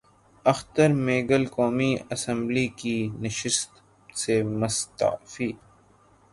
اختر 0.45 0.87
مینگل 1.05 1.43
قومی 1.55 1.91
اسمبلی 2.11 2.67
کی 2.79 2.97
نشست 3.21 3.71
سے 4.15 4.43
مستعفی 4.43 5.51